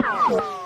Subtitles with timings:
[0.00, 0.63] Hello，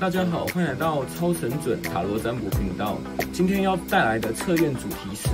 [0.00, 2.96] 大家好，欢迎来到超神准塔罗占卜频道。
[3.34, 5.28] 今天要带来的测验主题是。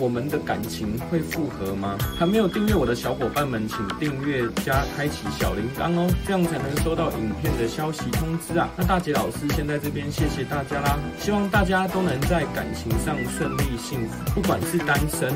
[0.00, 1.96] 我们的感情会复合吗？
[2.18, 8.68] 还没有订阅我的小伙伴们，请订阅加开启小铃铛哦，这样才能收到影片的消息通知啊。
[8.76, 15.30] 那大姐老师先在这边谢谢大家啦，希望大家都能在感情上顺利幸福，不管是单身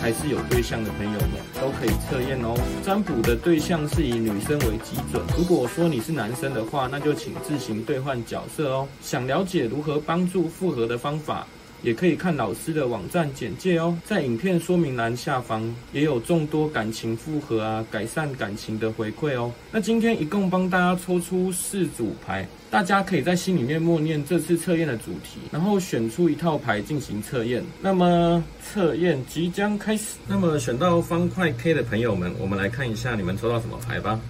[0.00, 1.30] 还是有对象的朋友们，
[1.60, 2.54] 都可以测验哦。
[2.84, 8.88] 占卜的对象是以女生为基准，如果说你是男生的话，那就请自行兑换角色哦。
[9.02, 11.46] 想了解如何帮助复合的方法，
[11.82, 15.62] 也可以看老师的网站简介哦，在影片说明栏下方
[15.92, 19.52] 也有众多感情复合啊、改善感情的回馈哦。
[19.70, 27.64] 那今天一共帮大家抽出四组牌，大家可以在心里面默念这次测验的主题，然后选出一套牌进行测验。
[27.80, 30.18] 那么测验即将开始。
[30.28, 34.20] 那么选到方块 K 的朋友们，我们来看一下你们抽到什么牌吧。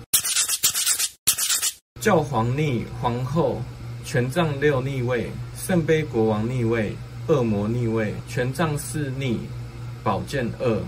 [2.02, 3.62] 教皇逆、皇后、
[4.04, 6.92] 权杖六逆位、圣杯国王逆位。
[7.28, 9.38] 恶魔逆位，权杖四逆，
[10.02, 10.78] 宝剑二，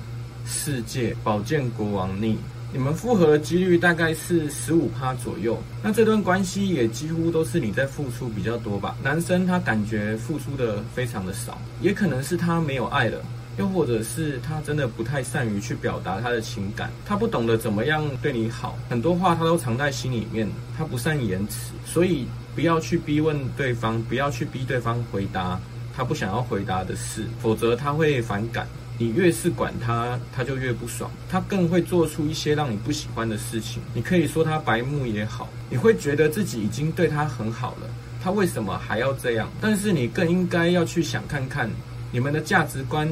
[0.44, 2.36] 世界，宝剑国王逆。
[2.72, 5.56] 你们复合的几率大概是十五趴左右。
[5.80, 8.96] 那这段关系也几乎都是你在付出比较多吧？
[9.00, 13.24] 男生他感觉付出的非常的少，也可能是他没有爱了，
[13.58, 25.58] 又或者是他真的不太善于去表达他的情感，他不懂得怎么样对你好，很多话他都藏在心里面，他不善言辞，所以不要去逼问对方，不要去逼对方回答。
[25.96, 28.66] 他不想要回答的事，否则他会反感。
[28.98, 31.08] 你越是管他，他就越不爽。
[31.28, 33.80] 他更会做出一些让你不喜欢的事情。
[33.92, 37.88] 你可以说他白目也好，你会觉得自己已经对他很好了，
[38.20, 39.48] 他为什么还要这样？
[39.60, 41.70] 但是你更应该要去想看看，
[42.10, 43.08] 你们的价值观、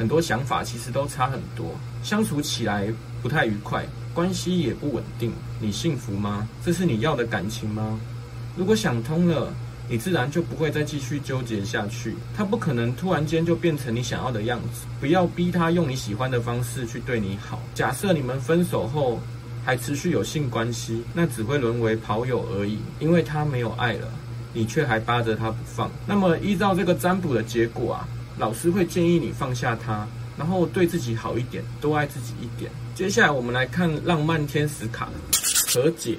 [0.00, 3.84] 很多想法其实都差很多，相处起来不太愉快，
[4.14, 5.30] 关系也不稳定。
[5.60, 6.48] 你幸福吗？
[6.64, 8.00] 这是你要的感情吗？
[8.56, 9.52] 如果想通了。
[9.90, 12.14] 你自然就不会再继续纠结下去。
[12.36, 14.86] 他不可能突然间就变成你想要的样子。
[15.00, 17.60] 不要逼他用你喜欢的方式去对你好。
[17.74, 19.18] 假设你们分手后
[19.64, 22.78] 还持续有性关系，那只会沦为跑友而已。
[23.00, 24.06] 因为他没有爱了，
[24.52, 25.90] 你却还扒着他不放。
[26.06, 28.06] 那么依照这个占卜的结果啊，
[28.38, 30.06] 老师会建议你放下他，
[30.38, 32.70] 然后对自己好一点，多爱自己一点。
[32.94, 35.08] 接下来我们来看浪漫天使卡，
[35.68, 36.16] 和解，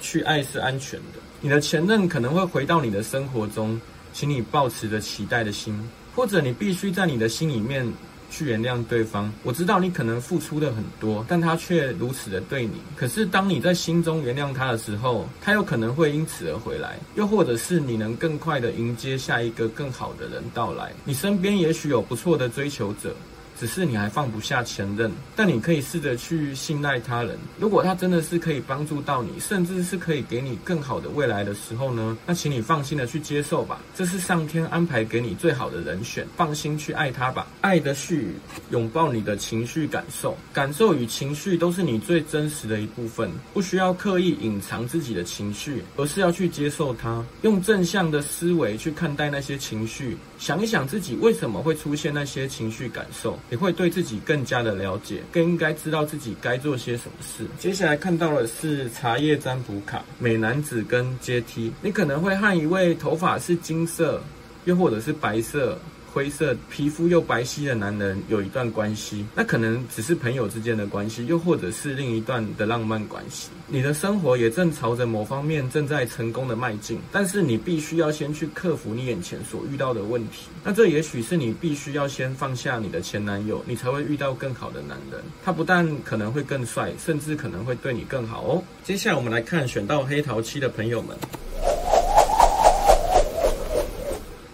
[0.00, 1.18] 去爱是安全的。
[1.40, 3.80] 你的前任可能会回到你的生活中，
[4.12, 5.78] 请你保持着期待的心，
[6.14, 7.86] 或者你必须在你的心里面
[8.30, 9.32] 去原谅对方。
[9.42, 12.74] 我知道你可能付出的很多，但他却如此的对你。
[12.96, 20.92] 可是当你在心中原谅他的时候，他有可能会因此而回来，又或者是你能更快的迎接下一个更好的人到来。
[21.04, 23.14] 你身边也许有不错的追求者。
[23.58, 27.36] 只是你还放不下前任，但你可以试着去信赖他人。
[27.58, 32.16] 如果他真的是可以帮助到你，甚至是可以给你更好的未来的时候呢？
[32.24, 37.48] 那请你放心的去接受吧，这是上天安排给你最好的人选，放心去爱他吧。
[37.60, 38.34] 爱的絮语，
[38.70, 53.38] 拥抱你的情绪感受，感受与情绪都是你最真实的一部分，不需要刻意隐藏自己的情绪，而是要去接受它，用正向的思维去看待那些情绪，想一想自己为什么会出现那些情绪感受。
[53.50, 57.46] 你会对自己更加的了解，更应该知道自己该做些什么事。
[57.58, 61.72] 接下来看到的是茶叶占卜卡，美男子跟阶梯。
[61.80, 64.22] 你可能会和一位头发是金色，
[64.64, 65.78] 又或者是白色。
[66.12, 73.50] 灰色皮肤又白皙的男人有一段关系，那可能只是朋友之间的关系，又或者是另一段的浪漫关系。
[73.66, 80.48] 你的生活也正朝着某方面正在成功的迈进，但是你必须要先去克服你眼前所遇到的问题。
[80.64, 85.20] 那这也许是你必须要先放下你的前男友，你才会遇到更好的男人。
[85.44, 88.62] 他不但可能会更帅，甚至可能会对你更好哦。
[88.82, 91.16] 接下来我们来看选到黑桃七的朋友们，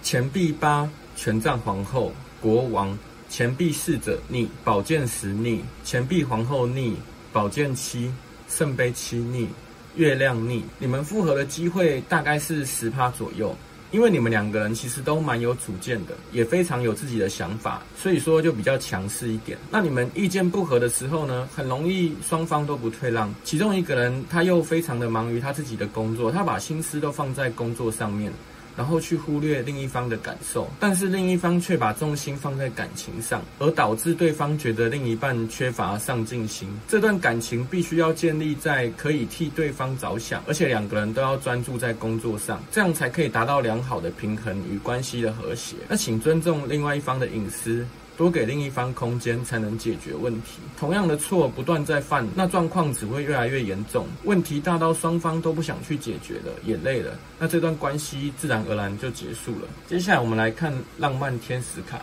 [0.02, 0.90] 钱币八。
[1.16, 2.96] 权杖皇后、国王、
[3.28, 6.96] 钱币侍者逆、宝剑十逆、钱币皇后逆、
[7.32, 8.12] 宝剑七、
[8.48, 9.48] 圣杯七逆、
[9.96, 10.64] 月亮逆。
[10.78, 13.56] 你们复合的机会大概是十趴左右，
[13.90, 19.56] 因为你们两个人其实都蛮有主见的，也非常有自己的想法，所以说就比较强势一点。
[19.70, 28.32] 那你们意见不合的时候呢，很容易双方都不退让，其中一个人他又非常的忙于他自己的工作，他把心思都放在工作上面。
[28.76, 36.68] 然后去忽略另一方的感受，但是另一方却把重心放在感情上，而导致对方觉得另一半缺乏上进心。
[36.88, 45.76] 这段感情必须要建立在可以替对方着想，而且两个人都要专注在工作上，这样才可以达到良好的平衡与关系的和谐。
[45.88, 47.86] 那请尊重另外一方的隐私，
[48.16, 50.60] 多给另一方空间才能解决问题。
[50.78, 59.68] 同样的错不断在犯，那状况只会越来越严重，问题大到双方都不想去解决了，也累了，那这段关系自然而然就结束了。
[59.88, 62.00] 接下来我们来看浪漫天使卡，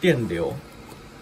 [0.00, 0.54] 电流，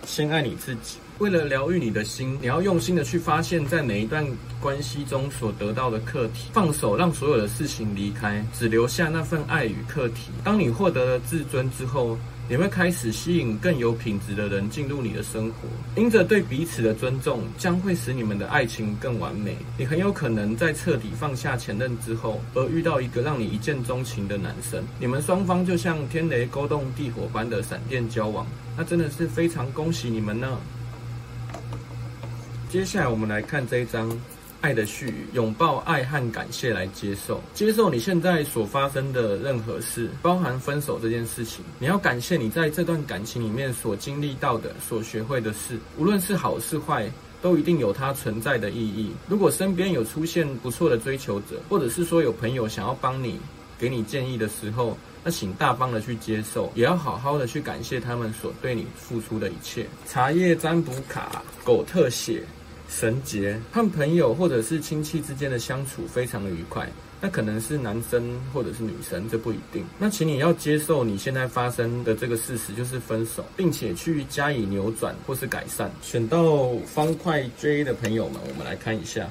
[0.04, 0.98] 先爱你自己。
[1.18, 4.24] 为了疗愈你的心，你要用心的去发现，在每一段
[4.60, 10.30] 关系中所得到的课题，放手，让所有的事情离开，只留下那份爱与课题。
[10.44, 12.16] 当你获得了自尊之后，
[12.50, 15.68] 你会开始吸引更有品质的人进入你的生活。
[15.96, 19.54] 因着对彼此的尊重，将会使你们的爱情更完美。
[19.76, 24.82] 你很有可能在彻底放下前任之后，而遇到一个让你一见钟情的男生。
[24.98, 28.46] 你们双方就像天雷勾动地火般的闪电交往，
[28.78, 30.58] 那真的是非常恭喜你们呢。
[32.70, 34.10] 接下来我们来看这一张
[34.60, 41.64] 爱的絮语，拥抱爱和感谢来接受，接受你现在所发生的任何事，包含分手这件事情。
[41.78, 47.08] 你要感谢你在这段感情里面所经历到的、所学会的事，无论是好是坏，
[47.40, 49.12] 都一定有它存在的意义。
[49.28, 53.38] 如果身边有出现不错的追求者，或者是说有朋友想要帮你、
[53.78, 59.86] 给你建议的时候，那请大方的去接受，也要好好的去感谢他们所对你付出的一切。
[60.04, 62.42] 茶叶占卜卡，狗特写。
[62.88, 66.90] 神结和朋友或者是亲戚之间的相处非常的愉快，
[67.20, 69.84] 那可能是男生或者是女生，这不一定。
[69.98, 75.90] 那请你要接受你现在发生的这个事实，就是分手，并且去加以扭转或是改善。
[76.02, 79.28] 选到方块 J 的朋友们，我们来看一下。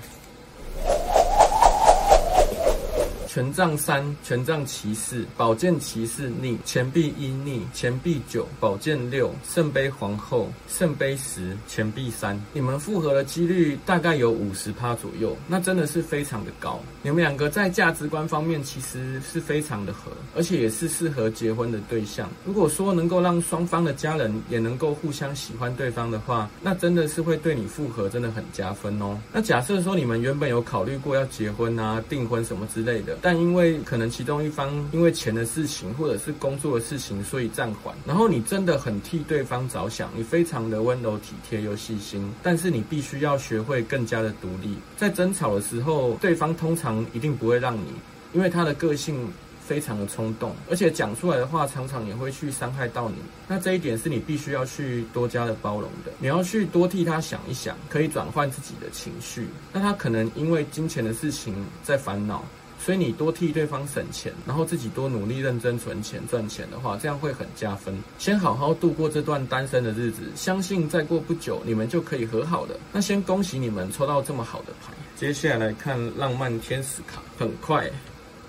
[3.37, 12.43] 权杖三，权杖骑士，宝剑骑士逆，钱币一逆，钱币九，宝剑六，圣杯皇后，圣杯十，钱币三。
[12.51, 16.79] 你们复合的几率大概有五十趴左右，那真的是非常的高。
[17.03, 22.27] 你们两个在价值观方面其实是非常的合，而且也是适合结婚的对象。
[22.43, 29.15] 如果说能够让双方的家人也能够互相喜欢对方的话，那真的是会对你复合真的很加分哦。
[29.31, 33.15] 那假设说你们原本有考虑过要结婚啊、订婚什么之类的。
[33.27, 37.93] 但因为可能其中一方因为钱的事情或者是工作的事情，所以暂缓。
[38.05, 42.31] 然后你真的很替对方着想，你非常的温柔体贴又细心。
[42.41, 44.77] 但是你必须要学会更加的独立。
[44.95, 47.91] 在争吵的时候，对方通常一定不会让你，
[48.31, 49.27] 因为他的个性
[49.59, 53.15] 非常的冲动，而且讲出来的话常常也会去伤害到你。
[53.45, 56.13] 那这一点是你必须要去多加的包容的。
[56.19, 59.49] 你要去多替他想一想，可以转换自己的情绪。
[59.73, 61.53] 那他可能因为金钱的事情
[61.83, 62.41] 在烦恼。
[62.79, 67.97] 所以你多替对方省钱，然后自己多努力认真存钱赚钱的话，这样会很加分。
[68.17, 72.79] 先好好度过这段单身的日子，相信再过不久你们就可以和好的。
[72.93, 74.93] 那先恭喜你们抽到这么好的牌。
[75.15, 77.89] 接下来看浪漫天使卡，很快，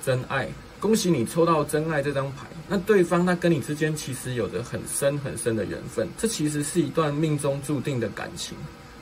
[0.05, 0.47] 真爱，
[0.79, 2.47] 恭喜你抽到真爱这张牌。
[2.69, 8.57] 那对方他跟你之间其实有着很深很深的缘分，这其实是一段命中注定的感情，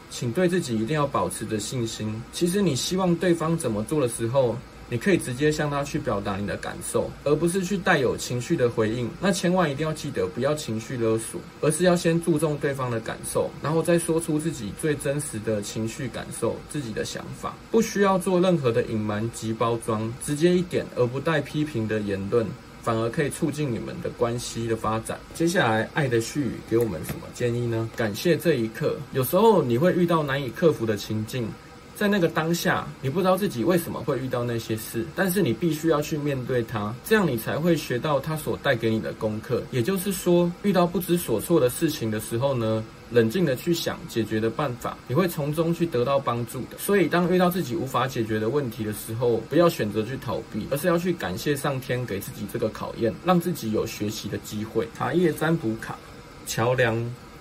[0.09, 2.23] 请对自己一定要保持着信心。
[2.33, 4.57] 其实你希望对方怎么做的时候，
[4.89, 9.11] 你可以直接向他去表达你的感受，而不是去带有情绪的回应。
[9.21, 17.55] 那千万一定要记得，不要情绪勒索，而是要先注重对方的感受，然后再说出自己最真实的情绪感受、自己的想法。
[17.71, 22.47] 不需要做任何的隐瞒及包装，直接一点，而不带批评的言论，
[22.83, 25.19] 反而可以促进你们的关系的发展。
[25.35, 27.89] 接下来，爱的絮语给我们什么建议呢？
[27.97, 28.97] 感谢这一刻。
[29.13, 31.49] 有时候你会遇到难以克服的情境。
[31.97, 39.63] 在那个当下，你不知道自己为什么会遇到那些事，但是你必须要去面对它，这样你才会学到它所带给你的功课。
[39.71, 46.77] 也就是说，遇到不知所措的事情的时候呢，冷静的去想解决的办法，你会从中去得到帮助的。
[46.77, 54.87] 所以，当遇到自己无法解决的问题的时候，不要选择去逃避，而是要去感谢上天给自己这个考验，让自己有学习的机会。
[54.95, 55.97] 茶叶占卜卡，
[56.47, 56.95] 桥梁。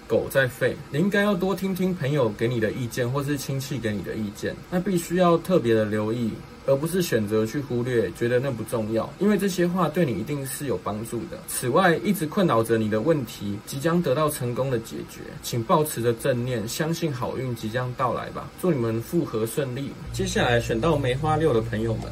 [0.08, 6.32] 狗在吠，你应该要多听听朋友给你的意见，或是亲戚给你的意见，那必须要特别的留意，
[6.68, 11.40] 而不是选择去忽略，觉得那不重要，因为这些话对你一定是有帮助的。
[11.48, 18.48] 此外，一直困扰着你的问题即将得到成功的解决，请保持着正念，相信好运即将到来吧。
[18.62, 19.92] 祝你们复合顺利。
[20.14, 22.04] 接下来选到梅花六的朋友们，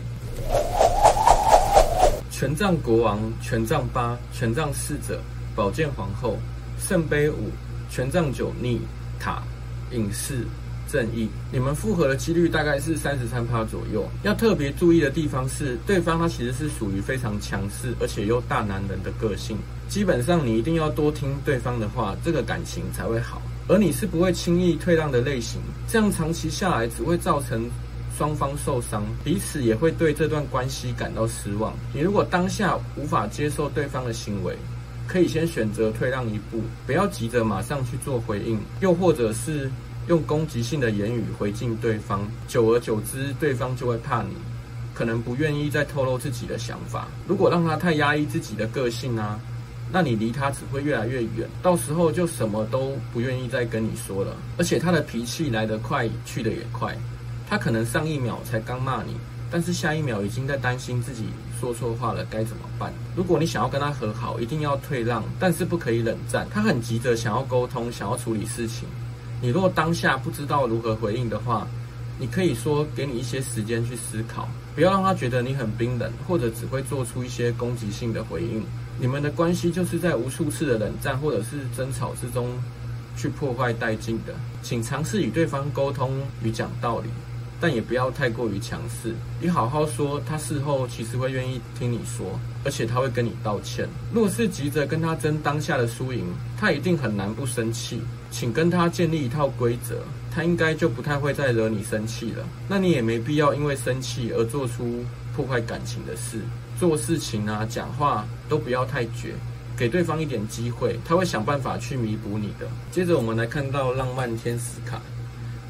[2.32, 5.22] 权杖国王、权杖八、权杖侍者、
[5.56, 6.38] 宝剑皇后、
[6.80, 7.52] 圣杯五。
[7.94, 8.82] 权杖九逆
[9.20, 9.44] 塔
[9.92, 10.48] 隐士
[10.92, 14.10] 正义，你们复合的几率大概是三十三趴左右。
[14.24, 19.56] 要特别注意的地方是，对方他其实是属于非常强势，而且又大男人的个性。
[19.88, 23.40] 基本上你一定要多听对方的话，这个感情才会好。
[23.68, 27.70] 而你是不会轻易退让的类型，这样长期下来只会造成
[28.18, 31.72] 双方受伤，彼此也会对这段关系感到失望。
[31.94, 34.58] 你如果当下无法接受对方的行为，
[35.08, 39.70] 可以先选择退让一步，不要急着马上去做回应，又或者是
[40.08, 44.30] 用攻击性的言语回敬对方，久而久之，对方就会怕你，
[44.94, 47.08] 可能不愿意再透露自己的想法。
[47.28, 49.40] 如果让他太压抑自己的个性啊，
[49.92, 54.36] 那你离他只会越来越远，到时候就什么都不愿意再跟你说了。
[54.58, 56.98] 而且他的脾气来得快，去得也快，
[57.48, 59.16] 他可能上一秒才刚骂你。
[59.52, 61.26] 但是下一秒已经在担心自己
[61.64, 62.92] 说错话了，该怎么办？
[63.16, 66.46] 如果你想要跟他和好，一定要退让，但是不可以冷战。
[66.52, 68.86] 他很急着想要沟通，想要处理事情。
[69.42, 71.66] 你若当下不知道如何回应的话，
[72.20, 78.62] 你可以说给你一些时间去思考，不要让他觉得你很冰冷，或者只会做出一些攻击性的回应。
[79.00, 82.50] 你们的关系就是在无数次的冷战或者是争吵之中
[83.16, 84.34] 去破坏殆尽的。
[84.62, 86.12] 请尝试与对方沟通
[86.44, 87.10] 与讲道理。
[87.60, 93.88] 但也不要太过于强势，你好好说，他事后其实会愿意听你说，而且他会跟你道歉。
[94.14, 96.26] 若是急着跟他争当下的输赢，
[96.60, 98.02] 他一定很难不生气。
[98.30, 102.44] 请跟他建立一套规则，他应该就不太会再惹你生气了。
[102.68, 105.06] 那你也没必要因为生气而做出
[105.36, 106.40] 破坏感情的事。
[106.80, 109.36] 做事情啊，讲话都不要太绝，
[109.78, 112.68] 给对方一点机会，他会想办法去弥补你的。
[112.92, 115.00] 接着我们来看到浪漫天使卡，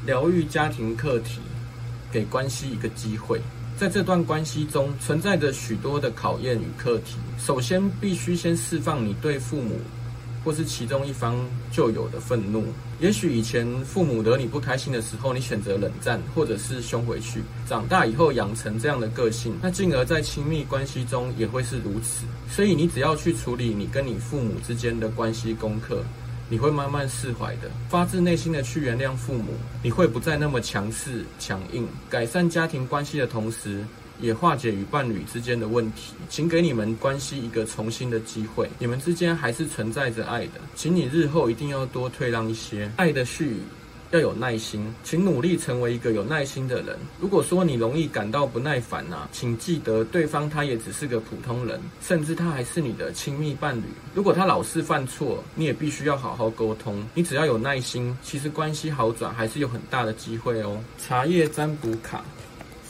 [0.06, 1.40] 疗愈家庭课题。
[2.14, 3.40] 给关系一个机会，
[3.76, 7.16] 在这段关系中存在着许多的考验与课题。
[7.40, 9.80] 首先，必须先释放你对父母
[10.44, 12.66] 或是其中一方旧有的愤怒。
[13.00, 17.42] 也许以前父母惹你不开心的时候，你选择冷战或者是凶回去。
[17.68, 22.26] 长大以后养成这样的个性，那进而在亲密关系中也会是如此。
[22.48, 26.04] 所以，你只要去处理你跟你父母之间的关系功课。
[26.48, 33.84] 你会慢慢释怀的，发自内心的去原谅父母，你会不再那么强势强硬，改善家庭关系的同时，
[34.20, 36.12] 也化解与伴侣之间的问题。
[36.28, 43.60] 请给你们关系一个重新的机会，你们之间还是存在着爱的，请你日后一定要多退让一些，爱的序语。
[44.14, 46.96] 要有耐心，请努力成为一个有耐心的人。
[47.20, 53.82] 如果说你容易感到不耐烦啊，请记得对方他也只是个普通人，甚至他还是你的亲密伴侣。
[54.14, 57.04] 如果他老是犯错，你也必须要好好沟通。
[57.12, 60.78] 你只要有耐心，其实关系好转还是有很大的机会哦。
[60.96, 62.24] 茶叶占卜卡。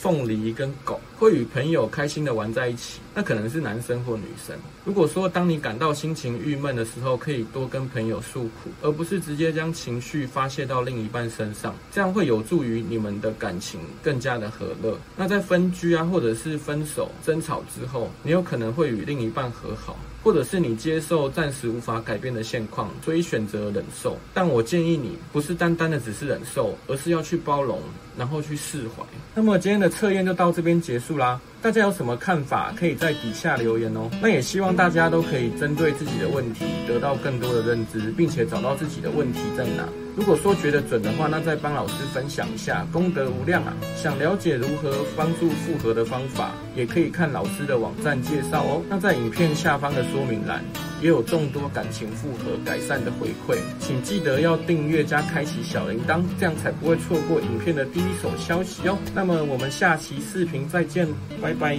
[0.05, 4.55] 凤梨跟狗会与朋友开心的玩在一起，那可能是男生或女生。
[4.85, 14.95] 如果说当你感到心情郁闷的时候，可以多跟朋友诉苦，而不是直接将情绪发泄到另一半身上，这样会有助于你们的感情更加的和乐。
[15.17, 19.97] 那在分居啊，或者是分手、争吵之后，你有可能会与另一半和好。
[20.23, 24.17] 或者是你接受暂时无法改变的现况，所以选择忍受。
[24.33, 27.79] 但我建议你不是单单的只是忍受，而是要去包容，
[28.17, 29.03] 然后去释怀。
[29.35, 31.41] 那么今天的测验就到这边结束啦。
[31.61, 34.11] 大家有什么看法，可以在底下留言哦。
[34.21, 39.89] 那也希望大家都可以针对自己的问题得到更多的认知，并且找到自己的问题在哪。
[40.17, 43.75] 如果说觉得准的话，那再帮老师分享一下，功德无量啊！
[43.97, 48.83] 想了解如何帮助复合的方法，也可以看老师的网站介绍哦。
[48.89, 50.63] 那在影片下方的说明栏
[51.05, 58.97] 也有众多感情复合改善的回馈，请记得要订阅加开启小铃铛，这样才不会错过影片的第一手消息哦。
[59.15, 61.07] 那么我们下期视频再见，
[61.43, 61.77] 拜拜。